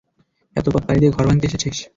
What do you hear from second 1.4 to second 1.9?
এসেছিস?